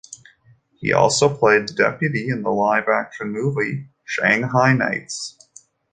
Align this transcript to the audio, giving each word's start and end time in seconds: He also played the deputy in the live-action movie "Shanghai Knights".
He 0.79 0.91
also 0.93 1.29
played 1.37 1.67
the 1.67 1.75
deputy 1.75 2.27
in 2.29 2.41
the 2.41 2.49
live-action 2.49 3.31
movie 3.31 3.89
"Shanghai 4.03 4.73
Knights". 4.73 5.37